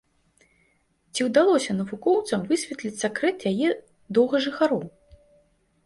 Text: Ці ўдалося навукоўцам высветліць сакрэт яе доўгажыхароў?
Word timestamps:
Ці 1.13 1.21
ўдалося 1.27 1.71
навукоўцам 1.79 2.39
высветліць 2.49 2.95
сакрэт 3.05 3.37
яе 3.53 3.69
доўгажыхароў? 4.17 4.83